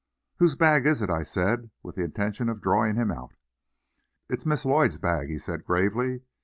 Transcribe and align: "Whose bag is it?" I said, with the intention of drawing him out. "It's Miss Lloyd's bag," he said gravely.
"Whose 0.39 0.55
bag 0.55 0.87
is 0.87 1.03
it?" 1.03 1.11
I 1.11 1.21
said, 1.21 1.69
with 1.83 1.95
the 1.95 2.01
intention 2.03 2.49
of 2.49 2.59
drawing 2.59 2.95
him 2.95 3.11
out. 3.11 3.35
"It's 4.29 4.47
Miss 4.47 4.65
Lloyd's 4.65 4.97
bag," 4.97 5.29
he 5.29 5.37
said 5.37 5.63
gravely. 5.63 6.21